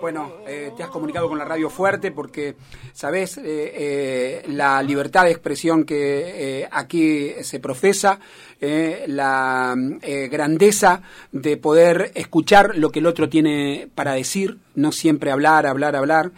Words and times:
Bueno, 0.00 0.32
eh, 0.46 0.72
te 0.76 0.82
has 0.82 0.90
comunicado 0.90 1.28
con 1.28 1.38
la 1.38 1.44
radio 1.44 1.68
fuerte 1.68 2.12
porque, 2.12 2.54
sabes, 2.92 3.36
eh, 3.38 3.42
eh, 3.44 4.42
la 4.48 4.82
libertad 4.82 5.24
de 5.24 5.32
expresión 5.32 5.84
que 5.84 6.68
aquí 6.70 7.32
se 7.42 7.58
profesa, 7.58 8.20
la 8.60 9.74
grandeza 10.30 11.02
de 11.32 11.56
poder 11.56 12.12
escuchar 12.14 12.76
lo 12.76 12.90
que 12.90 12.98
el 12.98 13.06
otro 13.06 13.28
tiene 13.28 13.88
para 13.94 14.12
decir, 14.12 14.58
no 14.74 14.92
siempre 14.92 15.30
hablar, 15.30 15.66
hablar, 15.66 15.96
hablar. 15.96 16.32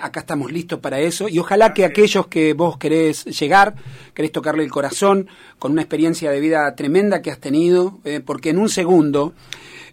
acá 0.00 0.20
estamos 0.20 0.52
listos 0.52 0.78
para 0.78 1.00
eso 1.00 1.28
y 1.28 1.38
ojalá 1.38 1.72
que 1.74 1.84
aquellos 1.84 2.26
que 2.26 2.52
vos 2.52 2.78
querés 2.78 3.24
llegar, 3.24 3.74
querés 4.14 4.32
tocarle 4.32 4.62
el 4.62 4.70
corazón 4.70 5.28
con 5.58 5.72
una 5.72 5.82
experiencia 5.82 6.30
de 6.30 6.40
vida 6.40 6.74
tremenda 6.74 7.22
que 7.22 7.30
has 7.30 7.40
tenido, 7.40 8.00
porque 8.24 8.50
en 8.50 8.58
un 8.58 8.68
segundo 8.68 9.34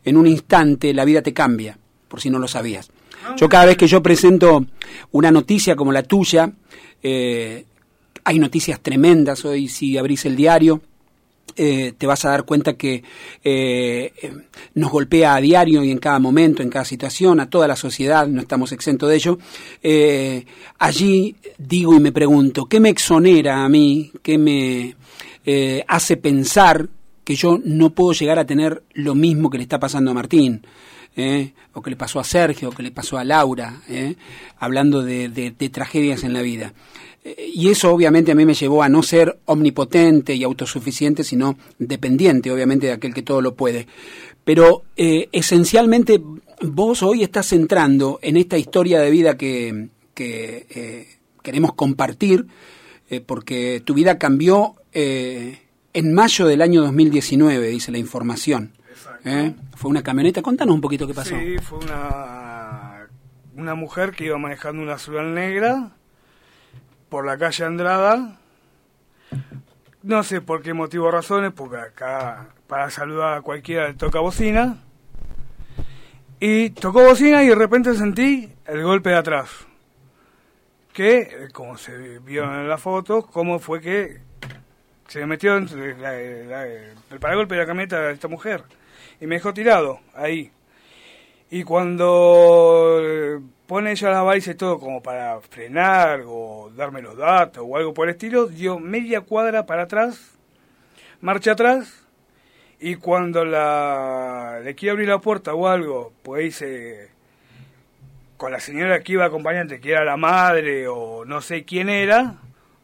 en 0.03 0.17
un 0.17 0.27
instante 0.27 0.93
la 0.93 1.05
vida 1.05 1.21
te 1.21 1.33
cambia, 1.33 1.77
por 2.07 2.21
si 2.21 2.29
no 2.29 2.39
lo 2.39 2.47
sabías. 2.47 2.91
Yo 3.37 3.49
cada 3.49 3.65
vez 3.65 3.77
que 3.77 3.87
yo 3.87 4.01
presento 4.01 4.65
una 5.11 5.31
noticia 5.31 5.75
como 5.75 5.91
la 5.91 6.03
tuya, 6.03 6.51
eh, 7.01 7.65
hay 8.23 8.39
noticias 8.39 8.79
tremendas 8.81 9.45
hoy, 9.45 9.67
si 9.67 9.97
abrís 9.97 10.25
el 10.25 10.35
diario, 10.35 10.81
eh, 11.55 11.93
te 11.97 12.07
vas 12.07 12.23
a 12.23 12.29
dar 12.29 12.45
cuenta 12.45 12.73
que 12.73 13.03
eh, 13.43 14.13
nos 14.75 14.91
golpea 14.91 15.35
a 15.35 15.41
diario 15.41 15.83
y 15.83 15.91
en 15.91 15.97
cada 15.97 16.19
momento, 16.19 16.61
en 16.63 16.69
cada 16.69 16.85
situación, 16.85 17.39
a 17.39 17.49
toda 17.49 17.67
la 17.67 17.75
sociedad, 17.75 18.27
no 18.27 18.41
estamos 18.41 18.71
exentos 18.71 19.09
de 19.09 19.15
ello. 19.15 19.39
allí 20.79 21.35
digo 21.57 21.95
y 21.95 21.99
me 21.99 22.11
pregunto, 22.11 22.65
¿qué 22.65 22.79
me 22.79 22.89
exonera 22.89 23.63
a 23.63 23.69
mí? 23.69 24.11
¿Qué 24.21 24.37
me 24.37 24.95
hace 25.87 26.17
pensar 26.17 26.87
que 27.23 27.35
yo 27.35 27.59
no 27.63 27.91
puedo 27.91 28.13
llegar 28.13 28.39
a 28.39 28.45
tener 28.45 28.83
lo 28.93 29.15
mismo 29.15 29.49
que 29.49 29.57
le 29.57 29.63
está 29.63 29.79
pasando 29.79 30.11
a 30.11 30.13
Martín, 30.13 30.65
¿eh? 31.15 31.53
o 31.73 31.81
que 31.81 31.89
le 31.89 31.95
pasó 31.95 32.19
a 32.19 32.23
Sergio, 32.23 32.69
o 32.69 32.71
que 32.71 32.83
le 32.83 32.91
pasó 32.91 33.17
a 33.17 33.23
Laura, 33.23 33.81
¿eh? 33.89 34.15
hablando 34.57 35.03
de, 35.03 35.53
tragedias 35.71 36.23
en 36.23 36.33
la 36.33 36.41
vida. 36.41 36.73
Eh, 37.23 37.51
y 37.53 37.69
eso 37.69 37.91
obviamente 37.91 38.31
a 38.31 38.35
mí 38.35 38.45
me 38.45 38.53
llevó 38.53 38.83
a 38.83 38.89
no 38.89 39.03
ser 39.03 39.39
omnipotente 39.45 40.35
y 40.35 40.43
autosuficiente, 40.43 41.23
sino 41.23 41.57
dependiente, 41.77 42.51
obviamente, 42.51 42.87
de 42.87 42.93
aquel 42.93 43.13
que 43.13 43.21
todo 43.21 43.41
lo 43.41 43.55
puede. 43.55 43.87
Pero 44.43 44.83
esencialmente 44.95 46.19
vos 46.61 47.03
hoy 47.03 47.21
estás 47.21 47.53
entrando 47.53 48.17
en 48.23 48.37
esta 48.37 48.57
historia 48.57 48.99
de 48.99 49.11
vida 49.11 49.37
que, 49.37 49.89
que 50.15 51.19
queremos 51.43 51.73
compartir, 51.73 52.47
porque 53.27 53.83
tu 53.85 53.93
vida 53.93 54.17
cambió 54.17 54.77
en 54.93 56.13
mayo 56.13 56.47
del 56.47 56.63
año 56.63 56.81
2019, 56.81 57.67
dice 57.67 57.91
la 57.91 57.99
información. 57.99 58.71
¿Eh? 59.23 59.53
Fue 59.75 59.89
una 59.89 60.03
camioneta. 60.03 60.41
Contanos 60.41 60.75
un 60.75 60.81
poquito 60.81 61.07
qué 61.07 61.13
pasó. 61.13 61.35
Sí, 61.37 61.57
fue 61.59 61.79
una, 61.79 63.07
una 63.55 63.75
mujer 63.75 64.11
que 64.11 64.25
iba 64.25 64.37
manejando 64.37 64.81
una 64.81 64.93
azul 64.93 65.33
negra 65.33 65.91
por 67.09 67.25
la 67.25 67.37
calle 67.37 67.65
Andrada. 67.65 68.39
No 70.03 70.23
sé 70.23 70.41
por 70.41 70.61
qué 70.61 70.73
motivo 70.73 71.07
o 71.07 71.11
razones, 71.11 71.51
porque 71.53 71.77
acá 71.77 72.49
para 72.67 72.89
saludar 72.89 73.37
a 73.37 73.41
cualquiera 73.41 73.93
toca 73.95 74.19
bocina. 74.19 74.77
Y 76.39 76.71
tocó 76.71 77.03
bocina 77.03 77.43
y 77.43 77.49
de 77.49 77.55
repente 77.55 77.93
sentí 77.93 78.51
el 78.65 78.81
golpe 78.81 79.11
de 79.11 79.17
atrás. 79.17 79.49
Que, 80.91 81.47
como 81.53 81.77
se 81.77 82.19
vio 82.19 82.43
en 82.43 82.67
la 82.67 82.77
foto, 82.77 83.21
cómo 83.27 83.59
fue 83.59 83.79
que 83.79 84.21
se 85.07 85.25
metió 85.25 85.55
entre 85.55 85.91
el 85.91 87.19
paragolpe 87.19 87.55
de 87.55 87.61
la 87.61 87.67
camioneta 87.67 88.01
de 88.01 88.13
esta 88.13 88.27
mujer 88.27 88.63
y 89.21 89.27
me 89.27 89.35
dejó 89.35 89.53
tirado 89.53 90.01
ahí. 90.15 90.51
Y 91.51 91.63
cuando 91.63 92.99
eh, 93.01 93.39
pone 93.67 93.91
ella 93.91 94.09
las 94.09 94.47
y 94.47 94.55
todo 94.55 94.79
como 94.79 95.01
para 95.01 95.39
frenar 95.41 96.23
o 96.25 96.71
darme 96.75 97.01
los 97.01 97.15
datos 97.15 97.63
o 97.65 97.77
algo 97.77 97.93
por 97.93 98.07
el 98.07 98.15
estilo, 98.15 98.47
dio 98.47 98.79
media 98.79 99.21
cuadra 99.21 99.65
para 99.65 99.83
atrás, 99.83 100.37
marcha 101.21 101.51
atrás, 101.51 102.05
y 102.79 102.95
cuando 102.95 103.45
la, 103.45 104.59
le 104.63 104.73
quiere 104.73 104.91
abrir 104.91 105.09
la 105.09 105.19
puerta 105.19 105.53
o 105.53 105.67
algo, 105.67 106.13
pues 106.23 106.43
dice, 106.43 107.11
con 108.37 108.51
la 108.51 108.59
señora 108.59 109.01
que 109.01 109.13
iba 109.13 109.25
acompañante, 109.25 109.79
que 109.79 109.91
era 109.91 110.03
la 110.03 110.17
madre 110.17 110.87
o 110.87 111.25
no 111.25 111.41
sé 111.41 111.63
quién 111.63 111.89
era, 111.89 112.37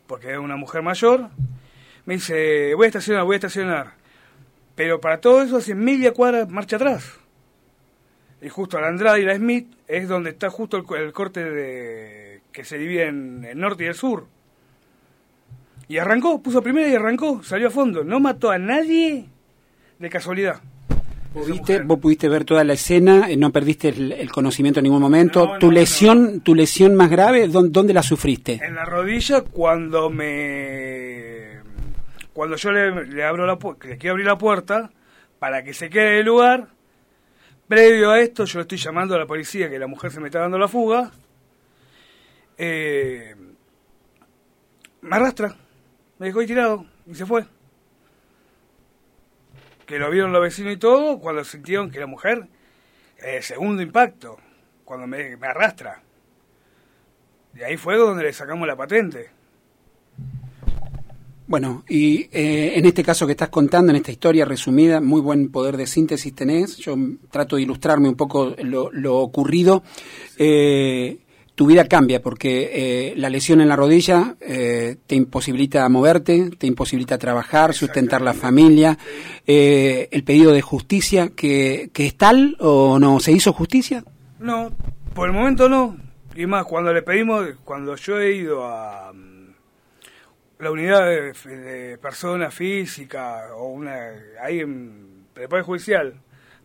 porque 0.05 0.29
era 0.29 0.39
una 0.39 0.55
mujer 0.55 0.83
mayor, 0.83 1.29
me 2.05 2.13
dice, 2.13 2.75
voy 2.75 2.85
a 2.85 2.87
estacionar, 2.89 3.23
voy 3.23 3.33
a 3.33 3.37
estacionar. 3.37 3.93
Pero 4.77 5.01
para 5.01 5.19
todo 5.19 5.41
eso 5.41 5.57
hace 5.57 5.73
media 5.73 6.13
cuadra 6.13 6.45
marcha 6.45 6.75
atrás. 6.75 7.19
Y 8.43 8.47
justo 8.47 8.77
a 8.77 8.81
la 8.81 8.89
Andrade 8.89 9.21
y 9.21 9.25
la 9.25 9.35
Smith 9.35 9.67
es 9.87 10.07
donde 10.07 10.29
está 10.29 10.51
justo 10.51 10.77
el, 10.77 11.11
corte 11.13 11.43
de, 11.43 12.41
que 12.51 12.63
se 12.63 12.77
divide 12.77 13.07
en 13.07 13.43
el 13.43 13.59
norte 13.59 13.85
y 13.85 13.87
el 13.87 13.95
sur. 13.95 14.27
Y 15.87 15.97
arrancó, 15.97 16.43
puso 16.43 16.61
primera 16.61 16.87
y 16.87 16.93
arrancó, 16.93 17.41
salió 17.41 17.69
a 17.69 17.71
fondo. 17.71 18.03
No 18.03 18.19
mató 18.19 18.51
a 18.51 18.59
nadie 18.59 19.25
de 19.97 20.09
casualidad. 20.11 20.61
vos 21.33 21.99
pudiste 21.99 22.29
ver 22.29 22.45
toda 22.45 22.63
la 22.63 22.73
escena, 22.73 23.31
eh, 23.31 23.35
no 23.35 23.51
perdiste 23.51 23.89
el, 23.89 24.29
conocimiento 24.29 24.79
en 24.79 24.83
ningún 24.83 25.01
momento. 25.01 25.57
¿Tu 25.59 25.71
lesión 25.71 26.41
tu 26.41 26.53
lesión 26.53 26.93
más 26.93 27.09
grave, 27.09 27.47
¿dónde 27.47 27.93
la 27.93 28.03
sufriste? 28.03 28.59
En 28.63 28.75
la 28.75 28.85
rodilla 28.85 29.41
cuando 29.41 30.11
me 30.11 31.06
cuando 32.37 32.55
yo 32.55 32.71
le, 32.71 33.23
abro 33.23 33.47
la 33.47 33.57
le 33.83 33.97
quiero 33.97 34.11
abrir 34.11 34.27
la 34.27 34.37
puerta 34.37 34.91
para 35.39 35.63
que 35.63 35.73
se 35.73 35.89
quede 35.89 36.11
en 36.11 36.17
el 36.19 36.25
lugar, 36.27 36.67
previo 37.67 38.11
a 38.11 38.19
esto 38.19 38.45
yo 38.45 38.61
estoy 38.61 38.77
llamando 38.77 39.15
a 39.15 39.17
la 39.17 39.25
policía 39.25 39.71
que 39.71 39.79
la 39.79 39.87
mujer 39.87 40.11
se 40.11 40.19
me 40.19 40.27
está 40.27 40.41
dando 40.41 40.59
la 40.59 40.67
fuga, 40.67 41.09
eh, 42.59 43.35
me 45.01 45.15
arrastra, 45.15 45.55
me 46.19 46.27
dejó 46.27 46.45
tirado 46.45 46.85
y 47.07 47.15
se 47.15 47.25
fue. 47.25 47.43
Que 49.87 49.97
lo 49.97 50.11
vieron 50.11 50.31
los 50.31 50.43
vecinos 50.43 50.73
y 50.73 50.77
todo, 50.77 51.17
cuando 51.17 51.43
sintieron 51.43 51.89
que 51.89 51.99
la 51.99 52.05
mujer, 52.05 52.47
eh, 53.17 53.41
segundo 53.41 53.81
impacto, 53.81 54.37
cuando 54.85 55.07
me, 55.07 55.37
me 55.37 55.47
arrastra. 55.47 56.03
Y 57.55 57.63
ahí 57.63 57.77
fue 57.77 57.97
donde 57.97 58.21
le 58.21 58.31
sacamos 58.31 58.67
la 58.67 58.75
patente. 58.75 59.36
Bueno, 61.47 61.85
y 61.87 62.27
eh, 62.33 62.73
en 62.75 62.85
este 62.85 63.03
caso 63.03 63.25
que 63.25 63.31
estás 63.31 63.47
contando, 63.47 63.91
en 63.91 63.95
esta 63.95 64.11
historia 64.11 64.43
resumida, 64.43 64.99
muy 64.99 65.21
buen 65.21 65.49
poder 65.49 65.77
de 65.77 65.87
síntesis 65.87 66.35
tenés. 66.35 66.75
Yo 66.75 66.97
trato 67.31 67.55
de 67.55 67.61
ilustrarme 67.61 68.09
un 68.09 68.15
poco 68.15 68.53
lo, 68.63 69.17
ocurrido. 69.17 69.81
Eh, 70.37 71.19
tu 71.55 71.65
vida 71.65 71.87
cambia 71.87 72.21
porque 72.21 72.69
eh, 72.73 73.13
la 73.15 73.29
lesión 73.29 73.61
en 73.61 73.69
la 73.69 73.77
rodilla 73.77 74.35
te 74.39 75.15
imposibilita 75.15 75.87
moverte, 75.89 76.51
te 76.57 76.67
imposibilita 76.67 77.17
trabajar, 77.17 77.73
sustentar 77.73 78.21
la 78.21 78.33
familia. 78.33 78.97
el 79.47 80.23
pedido 80.25 80.51
de 80.51 80.61
justicia, 80.61 81.29
que, 81.29 81.89
que 81.93 82.07
es 82.07 82.15
tal 82.15 82.57
o 82.59 82.99
no, 82.99 83.21
¿se 83.21 83.31
hizo 83.31 83.53
justicia? 83.53 84.03
No, 84.39 84.69
por 85.15 85.29
el 85.29 85.33
momento 85.33 85.69
no. 85.69 85.95
Y 86.35 86.45
más, 86.45 86.65
cuando 86.65 86.93
le 86.93 87.01
pedimos, 87.01 87.47
cuando 87.63 87.95
yo 87.95 88.19
he 88.19 88.35
ido 88.35 88.67
a 88.67 89.11
la 90.59 90.71
unidad 90.71 91.05
de, 91.05 91.97
persona 92.01 92.49
física 92.51 93.55
o 93.55 93.67
una 93.67 94.11
ahí 94.41 94.59
en 94.59 95.25
el 95.35 95.47
Poder 95.47 95.63
Judicial, 95.63 96.15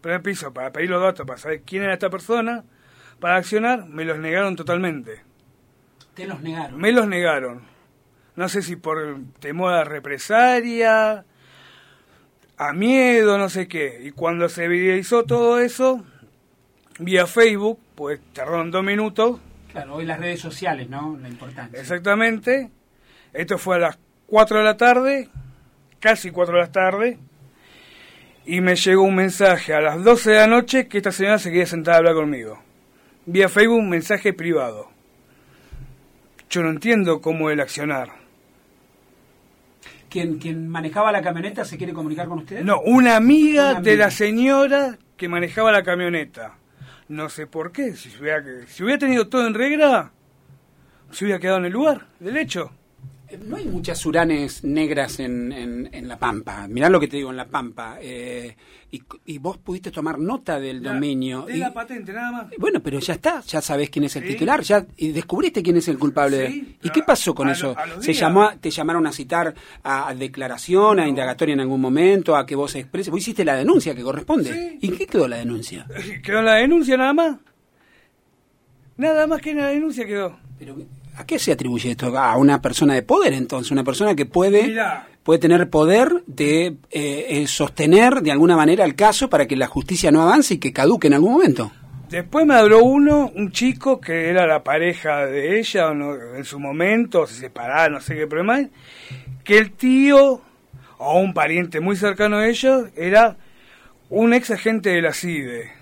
primer 0.00 0.22
piso, 0.22 0.52
para 0.52 0.72
pedir 0.72 0.90
los 0.90 1.02
datos, 1.02 1.26
para 1.26 1.38
saber 1.38 1.62
quién 1.62 1.82
era 1.82 1.94
esta 1.94 2.10
persona, 2.10 2.64
para 3.20 3.36
accionar, 3.36 3.86
me 3.86 4.04
los 4.04 4.18
negaron 4.18 4.56
totalmente. 4.56 5.22
¿Te 6.14 6.26
los 6.26 6.40
negaron? 6.40 6.80
Me 6.80 6.92
los 6.92 7.06
negaron. 7.06 7.62
No 8.34 8.48
sé 8.48 8.62
si 8.62 8.76
por 8.76 9.20
temor 9.40 9.74
a 9.74 9.84
represalia, 9.84 11.24
a 12.56 12.72
miedo, 12.72 13.36
no 13.36 13.48
sé 13.50 13.68
qué. 13.68 14.00
Y 14.02 14.10
cuando 14.12 14.48
se 14.48 14.68
viralizó 14.68 15.24
todo 15.24 15.60
eso, 15.60 16.02
vía 16.98 17.26
Facebook, 17.26 17.78
pues 17.94 18.20
tardaron 18.32 18.70
dos 18.70 18.82
minutos. 18.82 19.38
Claro, 19.70 19.96
hoy 19.96 20.06
las 20.06 20.18
redes 20.18 20.40
sociales, 20.40 20.88
¿no? 20.88 21.18
La 21.20 21.28
importancia. 21.28 21.78
Exactamente 21.78 22.70
esto 23.32 23.58
fue 23.58 23.76
a 23.76 23.80
las 23.80 23.98
4 24.26 24.58
de 24.58 24.64
la 24.64 24.76
tarde, 24.76 25.28
casi 26.00 26.30
4 26.30 26.54
de 26.54 26.60
la 26.60 26.72
tarde, 26.72 27.18
y 28.44 28.60
me 28.60 28.76
llegó 28.76 29.02
un 29.02 29.14
mensaje 29.14 29.72
a 29.72 29.80
las 29.80 30.02
12 30.02 30.30
de 30.30 30.36
la 30.36 30.46
noche 30.46 30.88
que 30.88 30.98
esta 30.98 31.12
señora 31.12 31.38
se 31.38 31.50
quería 31.50 31.66
sentar 31.66 31.94
a 31.94 31.98
hablar 31.98 32.14
conmigo. 32.14 32.60
Vía 33.24 33.48
Facebook 33.48 33.78
un 33.78 33.88
mensaje 33.88 34.32
privado. 34.32 34.90
Yo 36.50 36.62
no 36.62 36.70
entiendo 36.70 37.20
cómo 37.20 37.50
el 37.50 37.60
accionar. 37.60 38.10
¿Quien, 40.10 40.68
manejaba 40.68 41.10
la 41.10 41.22
camioneta 41.22 41.64
se 41.64 41.78
quiere 41.78 41.94
comunicar 41.94 42.28
con 42.28 42.40
ustedes? 42.40 42.64
No, 42.64 42.80
una 42.82 43.16
amiga, 43.16 43.80
de 43.80 43.96
la 43.96 44.10
señora 44.10 44.98
que 45.16 45.28
manejaba 45.28 45.72
la 45.72 45.82
camioneta. 45.82 46.58
No 47.08 47.30
sé 47.30 47.46
por 47.46 47.72
qué. 47.72 47.96
Si 47.96 48.10
hubiera, 48.20 48.42
si 48.66 48.82
hubiera 48.82 48.98
tenido 48.98 49.28
todo 49.28 49.46
en 49.46 49.54
regla, 49.54 50.12
se 51.10 51.24
hubiera 51.24 51.40
quedado 51.40 51.58
en 51.58 51.64
el 51.64 51.72
lugar 51.72 52.08
del 52.20 52.36
hecho. 52.36 52.72
No 53.38 53.56
hay 53.56 53.64
muchas 53.66 54.04
uranes 54.04 54.64
negras 54.64 55.20
en, 55.20 55.52
en, 55.52 56.08
La 56.08 56.18
Pampa. 56.18 56.66
Mirá 56.68 56.88
lo 56.88 57.00
que 57.00 57.08
te 57.08 57.16
digo 57.16 57.30
en 57.30 57.36
La 57.36 57.46
Pampa. 57.46 57.98
Eh, 58.00 58.56
y, 58.90 59.38
vos 59.38 59.56
pudiste 59.56 59.90
tomar 59.90 60.18
nota 60.18 60.60
del 60.60 60.82
dominio. 60.82 61.46
De 61.46 61.56
la 61.56 61.72
patente, 61.72 62.12
nada 62.12 62.30
más. 62.30 62.46
Bueno, 62.58 62.80
pero 62.80 62.98
ya 62.98 63.14
está, 63.14 63.40
ya 63.40 63.62
sabés 63.62 63.88
quién 63.88 64.04
es 64.04 64.16
el 64.16 64.26
titular, 64.26 64.60
ya 64.62 64.84
y 64.98 65.12
descubriste 65.12 65.62
quién 65.62 65.78
es 65.78 65.88
el 65.88 65.98
culpable. 65.98 66.76
¿Y 66.82 66.90
qué 66.90 67.02
pasó 67.02 67.34
con 67.34 67.48
eso? 67.48 67.74
¿Se 68.00 68.12
llamó, 68.12 68.50
¿Te 68.60 68.70
llamaron 68.70 69.06
a 69.06 69.12
citar 69.12 69.54
a, 69.82 70.14
declaración, 70.14 71.00
a 71.00 71.08
indagatoria 71.08 71.54
en 71.54 71.60
algún 71.60 71.80
momento, 71.80 72.36
a 72.36 72.44
que 72.44 72.54
vos 72.54 72.74
expreses? 72.74 73.10
Vos 73.10 73.20
hiciste 73.20 73.44
la 73.44 73.56
denuncia 73.56 73.94
que 73.94 74.02
corresponde. 74.02 74.78
¿Y 74.80 74.90
qué 74.90 75.06
quedó 75.06 75.26
la 75.26 75.36
denuncia? 75.36 75.86
Quedó 76.22 76.42
la 76.42 76.54
denuncia 76.56 76.96
nada 76.96 77.14
más. 77.14 77.38
Nada 78.98 79.26
más 79.26 79.40
que 79.40 79.54
la 79.54 79.68
denuncia 79.68 80.06
quedó. 80.06 80.38
Pero, 80.58 80.76
¿A 81.16 81.26
qué 81.26 81.38
se 81.38 81.52
atribuye 81.52 81.90
esto? 81.90 82.16
A 82.18 82.36
una 82.36 82.62
persona 82.62 82.94
de 82.94 83.02
poder, 83.02 83.34
entonces, 83.34 83.70
una 83.70 83.84
persona 83.84 84.14
que 84.14 84.24
puede, 84.24 84.74
puede 85.22 85.38
tener 85.38 85.68
poder 85.68 86.22
de 86.26 86.66
eh, 86.66 86.76
eh, 86.90 87.46
sostener 87.46 88.22
de 88.22 88.32
alguna 88.32 88.56
manera 88.56 88.84
el 88.84 88.94
caso 88.94 89.28
para 89.28 89.46
que 89.46 89.56
la 89.56 89.66
justicia 89.66 90.10
no 90.10 90.22
avance 90.22 90.54
y 90.54 90.58
que 90.58 90.72
caduque 90.72 91.08
en 91.08 91.14
algún 91.14 91.32
momento. 91.32 91.70
Después 92.08 92.46
me 92.46 92.54
habló 92.54 92.84
uno, 92.84 93.30
un 93.34 93.52
chico 93.52 94.00
que 94.00 94.28
era 94.28 94.46
la 94.46 94.62
pareja 94.62 95.26
de 95.26 95.58
ella 95.58 95.90
en 95.90 96.44
su 96.44 96.58
momento, 96.58 97.26
se 97.26 97.34
separaron, 97.34 97.94
no 97.94 98.00
sé 98.00 98.14
qué 98.14 98.26
problema, 98.26 98.68
que 99.44 99.58
el 99.58 99.72
tío 99.72 100.40
o 100.98 101.18
un 101.18 101.34
pariente 101.34 101.80
muy 101.80 101.96
cercano 101.96 102.36
a 102.36 102.46
ellos 102.46 102.88
era 102.96 103.36
un 104.10 104.34
ex 104.34 104.50
agente 104.50 104.90
de 104.90 105.02
la 105.02 105.12
CIDE 105.12 105.72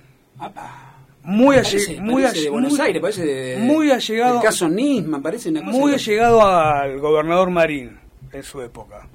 muy, 1.23 1.57
muy, 2.01 2.23
de 2.23 2.51
Buenos 2.51 2.81
Aires, 2.81 3.01
parece 3.01 3.25
de, 3.25 3.59
muy 3.59 3.91
allegado, 3.91 4.41
caso 4.41 4.69
Nisman, 4.69 5.23
parece 5.23 5.51
una 5.51 5.63
cosa 5.65 5.79
muy 5.79 5.93
allegado 5.93 6.47
al 6.47 6.99
gobernador 6.99 7.51
Marín 7.51 7.99
en 8.33 8.43
su 8.43 8.61
época. 8.63 9.07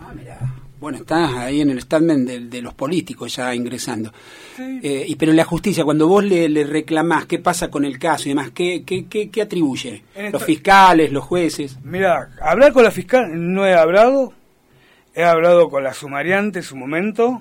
Ah, 0.00 0.12
mira. 0.14 0.38
Bueno, 0.80 0.98
estás 0.98 1.32
ahí 1.34 1.62
en 1.62 1.70
el 1.70 1.80
statement 1.80 2.28
de, 2.28 2.60
los 2.60 2.74
políticos 2.74 3.36
ya 3.36 3.54
ingresando. 3.54 4.12
Eh, 4.58 5.06
y 5.08 5.16
pero 5.16 5.32
la 5.32 5.44
justicia, 5.44 5.82
cuando 5.82 6.06
vos 6.06 6.22
le, 6.22 6.46
le, 6.48 6.64
reclamás 6.64 7.24
qué 7.24 7.38
pasa 7.38 7.70
con 7.70 7.86
el 7.86 7.98
caso 7.98 8.24
y 8.24 8.32
demás, 8.32 8.50
¿qué, 8.50 8.84
qué, 8.84 9.06
qué, 9.06 9.42
atribuye? 9.42 10.02
¿Los 10.30 10.44
fiscales, 10.44 11.10
los 11.10 11.24
jueces? 11.24 11.78
Mira, 11.84 12.32
hablar 12.38 12.74
con 12.74 12.84
la 12.84 12.90
fiscal 12.90 13.30
no 13.32 13.66
he 13.66 13.72
hablado. 13.72 14.34
He 15.14 15.24
hablado 15.24 15.70
con 15.70 15.84
la 15.84 15.94
sumariante 15.94 16.58
en 16.58 16.64
su 16.64 16.76
momento 16.76 17.40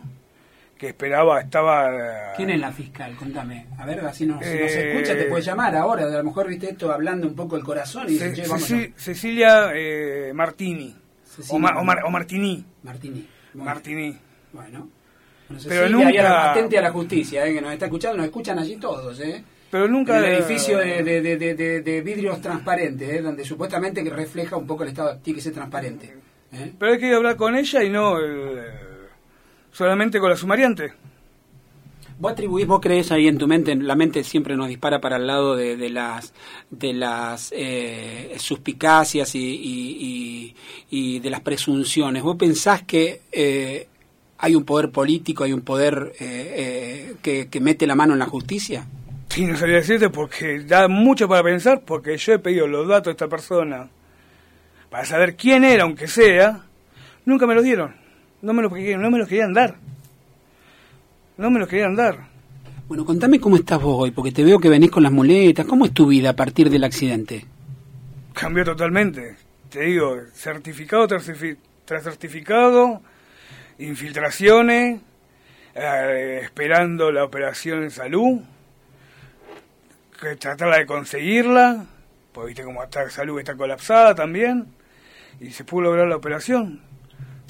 que 0.83 0.89
esperaba, 0.89 1.39
estaba... 1.39 2.33
¿Quién 2.35 2.50
es 2.50 2.59
la 2.59 2.69
fiscal? 2.69 3.15
Contame. 3.15 3.68
A 3.77 3.85
ver, 3.85 4.03
si 4.13 4.25
nos, 4.25 4.41
escucha 4.41 5.15
te 5.15 5.25
puede 5.25 5.41
llamar 5.41 5.74
ahora. 5.77 6.03
A 6.03 6.09
lo 6.09 6.24
mejor 6.25 6.50
viste 6.50 6.71
esto 6.71 6.91
hablando 6.91 7.25
un 7.25 7.35
poco 7.35 7.56
el 7.56 7.63
corazón 7.63 8.07
y 8.09 8.18
Cecilia 8.18 9.71
eh, 9.74 10.33
Martini. 10.33 10.94
o, 11.47 11.56
o, 11.56 11.59
Martini. 11.59 12.65
Martini. 12.83 13.25
Bueno. 13.53 13.71
Martini. 13.71 14.19
Bueno. 14.51 14.89
Pero 15.69 15.88
nunca... 15.88 16.51
atente 16.51 16.77
a 16.77 16.81
la 16.81 16.91
justicia, 16.91 17.47
eh, 17.47 17.53
que 17.53 17.62
nos 17.62 17.71
está 17.71 17.86
escuchando, 17.86 18.18
nos 18.18 18.25
escuchan 18.25 18.59
allí 18.59 18.75
todos, 18.75 19.18
¿eh? 19.21 19.41
Pero 19.71 19.88
nunca... 19.88 20.18
el 20.18 20.25
edificio 20.25 20.79
de, 20.79 21.01
de, 21.01 21.81
de, 21.81 22.01
vidrios 22.01 22.41
transparentes, 22.41 23.09
¿eh? 23.09 23.21
donde 23.21 23.45
supuestamente 23.45 24.03
refleja 24.09 24.57
un 24.57 24.68
poco 24.68 24.83
el 24.83 24.89
estado, 24.89 25.18
tiene 25.19 25.38
que 25.38 25.44
ser 25.44 25.53
transparente. 25.53 26.13
¿eh? 26.51 26.74
Pero 26.77 26.91
hay 26.91 27.00
que 27.00 27.13
hablar 27.13 27.38
con 27.38 27.56
ella 27.56 27.83
y 27.83 27.89
no 27.89 28.18
solamente 29.74 30.20
con 30.20 30.30
la 30.30 30.38
sumariante. 30.38 30.94
¿Vos 32.20 32.31
atribuís, 32.31 32.68
vos 32.68 32.80
crees 32.80 33.12
ahí 33.12 33.28
en 33.28 33.38
tu 33.38 33.48
mente, 33.48 33.75
la 33.75 33.96
mente 33.96 34.24
siempre 34.24 34.56
nos 34.56 34.70
dispara 34.70 35.02
para 35.02 35.18
el 35.18 35.28
lado 35.28 35.56
de, 35.56 35.90
las 35.90 36.34
de 36.70 36.94
las 36.94 37.52
eh, 37.54 38.36
suspicacias 38.38 39.34
y, 39.36 40.56
y, 40.90 41.20
de 41.20 41.30
las 41.30 41.42
presunciones? 41.42 42.22
¿Vos 42.22 42.38
pensás 42.38 42.84
que 42.84 43.22
eh, 43.31 43.88
hay 44.38 44.56
un 44.56 44.64
poder 44.64 44.92
político, 44.92 45.44
hay 45.44 45.54
un 45.54 45.62
poder 45.62 46.14
eh, 46.20 47.16
que, 47.22 47.50
que, 47.50 47.60
mete 47.60 47.88
la 47.88 47.96
mano 47.96 48.14
en 48.14 48.20
la 48.20 48.28
justicia? 48.28 48.86
Sí, 49.30 49.46
no 49.46 49.58
sabía 49.58 49.78
decirte 49.78 50.10
porque 50.10 50.60
da 50.60 50.88
mucho 50.88 51.28
para 51.28 51.42
pensar, 51.42 51.81
porque 51.84 52.16
yo 52.18 52.34
he 52.34 52.40
pedido 52.40 52.68
los 52.68 52.88
datos 52.88 53.06
de 53.06 53.12
esta 53.12 53.28
persona 53.28 53.90
para 54.92 55.04
saber 55.04 55.36
quién 55.36 55.64
era, 55.64 55.84
aunque 55.84 56.08
sea, 56.08 56.62
nunca 57.25 57.48
me 57.48 57.56
los 57.56 57.64
dieron 57.64 58.02
no 58.44 58.54
me 58.54 58.62
lo, 58.62 58.69
no 58.69 59.10
me 59.10 59.18
lo 59.18 59.25
querían 59.25 59.54
dar. 59.54 59.75
No 61.38 61.50
me 61.50 61.60
lo 61.60 61.68
querían 61.68 61.95
dar. 61.95 62.28
Bueno, 62.90 63.06
contame 63.06 63.40
cómo 63.40 63.56
estás 63.56 63.81
vos 63.81 63.95
hoy, 63.98 64.12
porque 64.12 64.34
te 64.34 64.44
veo 64.44 64.60
que 64.60 64.68
venís 64.68 64.92
con 64.92 65.01
las 65.01 65.13
muletas. 65.13 65.66
¿Cómo 65.66 65.86
es 65.86 65.94
tu 65.94 66.07
vida 66.07 66.31
a 66.31 66.36
partir 66.36 66.69
del 66.69 66.84
accidente? 66.84 67.45
Cambió 68.34 68.66
totalmente. 68.66 69.38
Te 69.69 69.84
digo, 69.84 70.18
certificado 70.34 71.07
tras, 71.07 71.24
certificado, 72.04 73.01
infiltraciones, 73.80 75.00
eh, 75.74 76.42
esperando 76.44 77.13
la 77.13 77.24
operación 77.24 77.84
en 77.84 77.92
salud, 77.92 78.42
que 80.19 80.36
tratarla 80.36 80.80
de 80.80 80.86
conseguirla, 80.86 81.86
porque 82.34 82.50
viste 82.50 82.63
cómo 82.66 82.84
está 82.84 83.10
salud 83.10 83.39
está 83.39 83.56
colapsada 83.56 84.13
también, 84.13 84.68
y 85.39 85.51
se 85.51 85.63
pudo 85.63 85.84
lograr 85.84 86.10
la 86.10 86.18
operación 86.18 86.93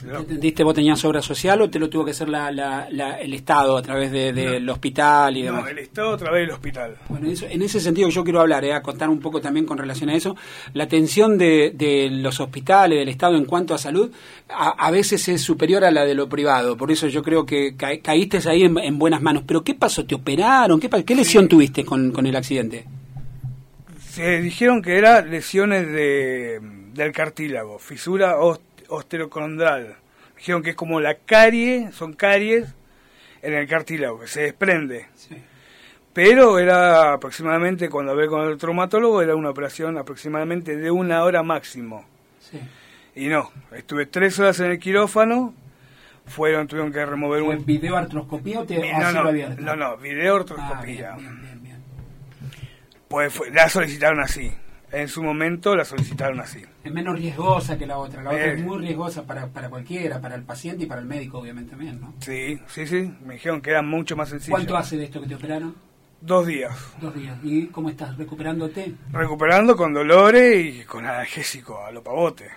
¿Entendiste 0.05 0.63
vos 0.63 0.73
tenías 0.73 1.03
obra 1.05 1.21
social 1.21 1.61
o 1.61 1.69
te 1.69 1.79
lo 1.79 1.89
tuvo 1.89 2.05
que 2.05 2.11
hacer 2.11 2.29
la, 2.29 2.88
el 3.21 3.33
Estado 3.33 3.77
a 3.77 3.81
través 3.81 4.11
del 4.11 4.69
hospital 4.69 5.38
y 5.38 5.44
demás? 5.44 5.63
No, 5.63 5.69
el 5.69 5.79
Estado 5.79 6.13
a 6.13 6.17
través 6.17 6.41
del 6.41 6.51
hospital. 6.51 6.97
Bueno, 7.09 7.27
en 7.27 7.61
ese 7.61 7.79
sentido 7.79 8.09
yo 8.09 8.23
quiero 8.23 8.41
hablar, 8.41 8.65
eh, 8.65 8.73
a 8.73 8.81
contar 8.81 9.09
un 9.09 9.19
poco 9.19 9.41
también 9.41 9.65
con 9.65 9.77
relación 9.77 10.09
a 10.09 10.15
eso. 10.15 10.35
La 10.73 10.85
atención 10.85 11.38
de, 11.38 12.09
los 12.11 12.39
hospitales, 12.39 13.00
del 13.00 13.09
Estado 13.09 13.38
en 13.38 13.45
cuanto 13.45 13.73
a 13.73 13.77
salud, 13.77 14.11
a, 14.50 14.91
veces 14.91 15.27
es 15.29 15.41
superior 15.41 15.83
a 15.85 15.91
la 15.91 16.05
de 16.05 16.13
lo 16.13 16.27
privado. 16.27 16.77
Por 16.77 16.91
eso 16.91 17.07
yo 17.07 17.23
creo 17.23 17.45
que 17.45 17.75
caíste 17.75 18.39
ahí 18.50 18.63
en, 18.63 19.00
buenas 19.00 19.21
manos. 19.21 19.44
Pero 19.45 19.63
¿qué 19.63 19.73
pasó? 19.73 20.05
¿Te 20.05 20.15
operaron? 20.15 20.79
¿Qué, 20.79 20.89
qué 21.03 21.15
lesión 21.15 21.47
tuviste 21.47 21.83
con, 21.85 22.11
con 22.11 22.25
el 22.25 22.35
accidente? 22.35 22.85
Se 24.11 24.41
dijeron 24.41 24.81
que 24.81 24.97
eran 24.97 25.31
lesiones 25.31 25.88
de, 25.88 26.59
del 26.94 27.11
cartílago, 27.11 27.79
fisura 27.79 28.38
osteocondral. 28.89 29.95
Dijeron 30.38 30.63
que 30.63 30.71
es 30.71 30.75
como 30.75 31.00
la 31.00 31.15
carie, 31.15 31.91
son 31.91 32.13
caries 32.13 32.74
en 33.41 33.53
el 33.53 33.68
cartílago, 33.68 34.19
que 34.19 34.27
se 34.27 34.41
desprende. 34.41 35.07
Pero 36.13 36.59
era 36.59 37.13
aproximadamente, 37.13 37.89
cuando 37.89 38.12
hablé 38.12 38.27
con 38.27 38.47
el 38.47 38.57
traumatólogo, 38.57 39.21
era 39.21 39.35
una 39.35 39.50
operación 39.50 39.97
aproximadamente 39.97 40.75
de 40.75 40.91
una 40.91 41.24
hora 41.24 41.44
máximo. 41.44 42.06
Y 43.15 43.27
no, 43.27 43.51
estuve 43.71 44.06
tres 44.06 44.39
horas 44.39 44.59
en 44.59 44.71
el 44.71 44.80
quirófano, 44.80 45.53
fueron, 46.25 46.68
tuvieron 46.68 46.91
que 46.91 47.06
remover 47.06 47.41
un... 47.41 47.65
video 47.65 47.97
artroscopía 47.97 48.62
o 48.62 48.63
te 48.63 48.77
no, 48.94 49.12
no, 49.12 49.31
no, 49.31 49.75
no, 49.75 49.97
video 49.97 50.38
artroscopía. 50.38 51.15
Ah, 51.15 51.77
pues 53.07 53.39
la 53.51 53.69
solicitaron 53.69 54.19
así 54.22 54.51
en 54.93 55.07
su 55.07 55.23
momento 55.23 55.75
la 55.75 55.83
solicitaron 55.83 56.39
así. 56.39 56.63
Es 56.83 56.93
menos 56.93 57.17
riesgosa 57.17 57.77
que 57.77 57.85
la 57.85 57.97
otra. 57.97 58.21
La 58.21 58.29
otra 58.29 58.53
es 58.53 58.59
eh. 58.59 58.63
muy 58.63 58.77
riesgosa 58.77 59.23
para, 59.23 59.47
para 59.47 59.69
cualquiera, 59.69 60.21
para 60.21 60.35
el 60.35 60.43
paciente 60.43 60.83
y 60.83 60.85
para 60.85 61.01
el 61.01 61.07
médico, 61.07 61.39
obviamente 61.39 61.71
también, 61.71 62.00
¿no? 62.00 62.13
Sí, 62.19 62.59
sí, 62.67 62.85
sí. 62.85 63.12
Me 63.25 63.33
dijeron 63.33 63.62
que 63.62 63.71
era 63.71 63.81
mucho 63.81 64.15
más 64.15 64.29
sencillo. 64.29 64.53
¿Cuánto 64.53 64.77
hace 64.77 64.97
de 64.97 65.05
esto 65.05 65.19
que 65.19 65.27
te 65.27 65.35
operaron? 65.35 65.75
Dos 66.21 66.47
días. 66.47 66.73
Dos 67.01 67.13
días. 67.15 67.38
¿Y 67.43 67.67
cómo 67.67 67.89
estás? 67.89 68.15
¿Recuperándote? 68.17 68.93
Recuperando 69.12 69.75
con 69.75 69.93
dolores 69.93 70.75
y 70.75 70.83
con 70.85 71.05
analgésico 71.05 71.83
a 71.83 71.91
lo 71.91 72.01
pavote. 72.01 72.50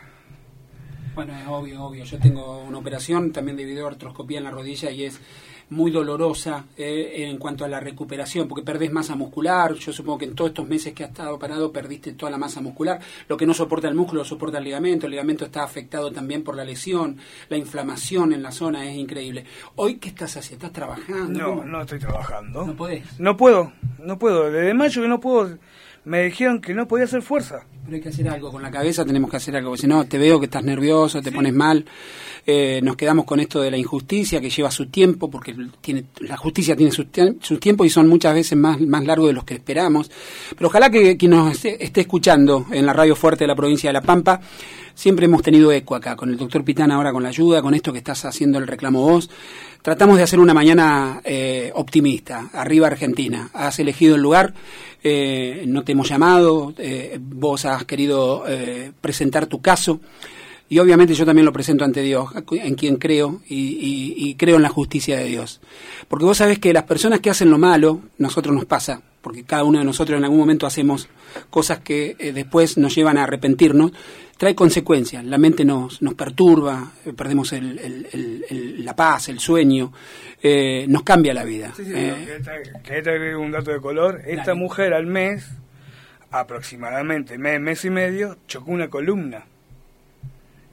Bueno, 1.17 1.33
es 1.35 1.47
obvio, 1.49 1.83
obvio. 1.83 2.05
Yo 2.05 2.19
tengo 2.19 2.59
una 2.59 2.77
operación 2.77 3.33
también 3.33 3.57
de 3.57 3.65
videoartroscopía 3.65 4.37
en 4.37 4.45
la 4.45 4.51
rodilla 4.51 4.91
y 4.91 5.05
es 5.05 5.19
muy 5.71 5.91
dolorosa 5.91 6.67
eh, 6.77 7.27
en 7.27 7.39
cuanto 7.39 7.65
a 7.65 7.69
la 7.69 7.81
recuperación, 7.81 8.47
porque 8.47 8.63
perdés 8.63 8.93
masa 8.93 9.17
muscular. 9.17 9.73
Yo 9.73 9.95
supongo 9.95 10.19
que 10.19 10.25
en 10.27 10.35
todos 10.35 10.51
estos 10.51 10.69
meses 10.69 10.93
que 10.93 11.05
has 11.05 11.09
estado 11.09 11.39
parado 11.39 11.73
perdiste 11.73 12.13
toda 12.13 12.31
la 12.31 12.37
masa 12.37 12.61
muscular. 12.61 13.01
Lo 13.29 13.39
que 13.39 13.47
no 13.47 13.55
soporta 13.55 13.89
el 13.89 13.95
músculo 13.95 14.27
soporta 14.27 14.59
el 14.59 14.65
ligamento. 14.65 15.07
El 15.07 15.13
ligamento 15.13 15.47
está 15.47 15.65
afectado 15.65 16.13
también 16.13 16.45
por 16.45 16.55
la 16.55 16.67
lesión. 16.67 17.17
La 17.49 17.57
inflamación 17.57 18.35
en 18.35 18.43
la 18.43 18.53
zona 18.53 18.87
es 18.87 18.95
increíble. 18.95 19.47
¿Hoy 19.77 19.95
qué 19.95 20.11
estás 20.11 20.37
haciendo? 20.37 20.67
¿Estás 20.67 20.75
trabajando? 20.75 21.41
No, 21.41 21.65
no 21.65 21.81
estoy 21.81 21.99
trabajando. 21.99 22.67
¿No 22.67 22.77
podés? 22.77 23.19
No 23.19 23.39
puedo, 23.39 23.73
no 24.01 24.19
puedo. 24.19 24.51
Desde 24.51 24.75
mayo 24.75 25.01
que 25.01 25.09
no 25.09 25.19
puedo. 25.19 25.57
Me 26.05 26.25
dijeron 26.25 26.61
que 26.61 26.75
no 26.75 26.87
podía 26.87 27.07
hacer 27.07 27.23
fuerza. 27.23 27.65
Pero 27.87 27.97
hay 27.97 28.03
que 28.03 28.09
hacer 28.09 28.29
algo 28.29 28.51
con 28.51 28.63
la 28.63 28.71
cabeza, 28.71 29.05
tenemos 29.05 29.31
que 29.31 29.37
hacer 29.37 29.55
algo. 29.55 29.77
Si 29.77 29.87
no, 29.87 30.05
te 30.07 30.19
veo 30.19 30.41
que 30.41 30.47
estás 30.47 30.65
nervioso, 30.65 31.23
te 31.23 31.31
pones 31.31 31.55
mal. 31.55 31.85
Eh, 32.45 32.81
nos 32.83 32.97
quedamos 32.97 33.25
con 33.25 33.39
esto 33.39 33.61
de 33.61 33.71
la 33.71 33.77
injusticia 33.77 34.41
que 34.41 34.51
lleva 34.51 34.73
su 34.73 34.87
tiempo, 34.87 35.31
porque 35.31 35.55
tiene, 35.81 36.07
la 36.21 36.37
justicia 36.37 36.75
tiene 36.75 36.91
su, 36.91 37.05
tiempo 37.05 37.85
y 37.85 37.91
son 37.91 38.09
muchas 38.09 38.35
veces 38.35 38.59
más, 38.59 38.81
más 38.81 39.05
largos 39.05 39.29
de 39.29 39.35
los 39.35 39.45
que 39.45 39.55
esperamos. 39.55 40.11
Pero 40.57 40.67
ojalá 40.67 40.91
que 40.91 41.17
quien 41.17 41.31
nos 41.31 41.65
esté, 41.65 42.01
escuchando 42.01 42.67
en 42.73 42.87
la 42.87 42.93
radio 42.93 43.15
fuerte 43.15 43.45
de 43.45 43.49
la 43.49 43.57
provincia 43.57 43.89
de 43.89 43.95
La 43.95 44.03
Pampa, 44.03 44.41
siempre 44.97 45.27
hemos 45.27 45.43
tenido 45.43 45.71
eco 45.71 45.95
acá, 45.95 46.17
con 46.17 46.31
el 46.31 46.37
doctor 46.37 46.65
Pitán 46.65 46.91
ahora 46.91 47.13
con 47.13 47.23
la 47.23 47.29
ayuda, 47.29 47.63
con 47.63 47.75
esto 47.75 47.93
que 47.93 47.99
estás 47.99 48.25
haciendo 48.25 48.59
el 48.59 48.67
reclamo 48.67 49.03
vos. 49.03 49.31
Tratamos 49.83 50.17
de 50.17 50.25
hacer 50.25 50.41
una 50.41 50.55
mañana 50.55 51.21
eh, 51.23 51.71
optimista, 51.75 52.51
arriba 52.53 52.89
Argentina. 52.89 53.51
Has 53.53 53.79
elegido 53.79 54.17
el 54.17 54.23
lugar, 54.23 54.55
eh, 55.05 55.63
no 55.69 55.85
te 55.85 55.93
hemos 55.93 56.09
llamado, 56.09 56.75
vos 57.21 57.65
has 57.67 57.85
querido 57.85 58.45
eh, 58.49 58.91
presentar 59.01 59.47
tu 59.47 59.61
caso. 59.61 60.01
Y 60.69 60.81
obviamente 60.81 61.15
yo 61.15 61.25
también 61.25 61.47
lo 61.47 61.53
presento 61.53 61.85
ante 61.85 62.03
Dios, 62.03 62.31
en 62.51 62.75
quien 62.75 62.97
creo 62.97 63.41
y, 63.49 64.35
creo 64.35 64.57
en 64.57 64.63
la 64.63 64.69
justicia 64.69 65.17
de 65.17 65.27
Dios. 65.27 65.61
Porque 66.09 66.25
vos 66.25 66.39
sabés 66.39 66.59
que 66.59 66.73
las 66.73 66.83
personas 66.83 67.21
que 67.21 67.31
hacen 67.31 67.51
lo 67.51 67.59
malo, 67.59 68.01
nosotros 68.19 68.53
nos 68.53 68.65
pasa, 68.65 69.01
porque 69.27 69.43
cada 69.43 69.65
uno 69.65 69.81
de 69.81 69.85
nosotros 69.85 70.17
en 70.17 70.23
algún 70.23 70.39
momento 70.39 70.69
hacemos 70.69 71.09
cosas 71.51 71.81
que 71.81 72.15
eh, 72.17 72.31
después 72.31 72.79
nos 72.79 72.95
llevan 72.95 73.19
a 73.19 73.25
arrepentirnos, 73.25 73.91
trae 74.37 74.55
consecuencias. 74.55 75.25
La 75.25 75.37
mente 75.37 75.65
nos, 75.65 76.01
nos 76.01 76.15
perturba, 76.15 76.93
eh, 77.05 77.13
perdemos 77.13 77.53
la 77.53 78.95
paz, 78.95 79.29
el 79.29 79.41
sueño, 79.41 79.93
eh, 80.41 80.87
nos 80.89 81.03
cambia 81.03 81.35
la 81.35 81.43
vida. 81.43 81.73
Sí, 81.77 81.87
sí, 81.87 81.93
que 82.85 83.35
un 83.35 83.51
dato 83.51 83.73
de 83.73 83.81
color. 83.81 84.23
Esta 84.25 84.55
mujer 84.55 84.95
al 84.95 85.07
mes, 85.07 85.45
aproximadamente 86.31 87.37
mes, 87.37 87.61
mes 87.61 87.85
y 87.85 87.91
medio, 87.91 88.37
chocó 88.47 88.71
una 88.71 88.87
columna 88.87 89.45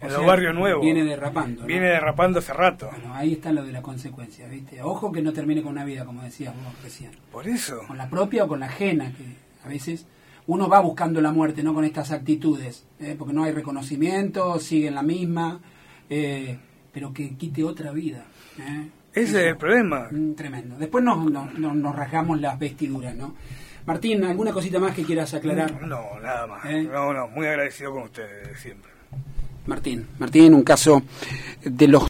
en 0.04 0.14
los 0.14 0.26
barrios 0.26 0.54
nuevos. 0.56 0.84
Viene 0.84 1.04
derrapando. 1.04 1.66
Viene 1.66 1.88
derrapando 1.88 2.40
hace 2.40 2.54
rato. 2.54 2.90
Bueno, 2.92 3.14
ahí 3.14 3.34
está 3.34 3.52
lo 3.52 3.66
de 3.66 3.72
la 3.72 3.82
consecuencia, 3.82 4.48
¿viste? 4.48 4.82
Ojo 4.82 5.12
que 5.12 5.22
no 5.22 5.34
termine 5.34 5.62
con 5.62 5.72
una 5.72 5.86
vida, 5.86 6.06
como 6.06 6.22
decías 6.22 6.54
vos 6.56 6.74
recién. 6.84 7.12
Por 7.32 7.48
eso. 7.48 7.80
Con 7.88 7.98
la 7.98 8.10
propia 8.10 8.46
o 8.46 8.48
con 8.48 8.60
la 8.60 8.68
ajena, 8.68 9.12
que 9.12 9.24
a 9.66 9.70
veces 9.70 10.06
uno 10.48 10.68
va 10.68 10.80
buscando 10.80 11.22
la 11.22 11.32
muerte, 11.32 11.64
no 11.64 11.74
con 11.74 11.86
estas 11.86 12.12
actitudes, 12.12 12.86
¿eh? 13.00 13.16
porque 13.18 13.34
no 13.34 13.44
hay 13.44 13.52
reconocimiento, 13.52 14.60
sigue 14.60 14.88
en 14.88 14.96
la 14.96 15.04
misma, 15.04 15.60
eh, 16.10 16.58
pero 16.92 17.14
que 17.14 17.36
quite 17.36 17.64
otra 17.64 17.92
vida. 17.92 18.26
¿eh? 18.60 18.90
Ese 19.14 19.42
es 19.42 19.48
el 19.48 19.58
problema. 19.58 20.08
Mm, 20.12 20.34
tremendo. 20.34 20.76
Después 20.78 21.04
nos, 21.04 21.32
nos, 21.32 21.58
nos 21.58 21.96
rasgamos 21.96 22.42
las 22.42 22.60
vestiduras, 22.60 23.16
¿no? 23.16 23.36
Martín, 23.86 24.24
¿alguna 24.24 24.54
cosita 24.54 24.80
más 24.80 24.96
que 24.96 25.04
quieras 25.04 25.34
aclarar? 25.34 25.82
No, 25.82 26.20
nada 26.22 26.48
más. 26.48 26.64
No, 26.66 27.14
no, 27.14 27.28
muy 27.28 27.46
agradecido 27.48 27.92
con 27.92 28.04
ustedes 28.04 28.58
siempre. 28.60 28.92
Martín. 29.66 30.08
Martín, 30.20 30.54
un 30.54 30.64
caso 30.64 31.04
de 31.64 31.88
los 31.88 32.02